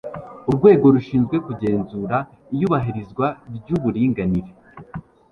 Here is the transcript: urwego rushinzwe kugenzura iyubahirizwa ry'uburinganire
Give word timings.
urwego 0.49 0.85
rushinzwe 0.95 1.35
kugenzura 1.47 2.17
iyubahirizwa 2.53 3.25
ry'uburinganire 3.55 4.51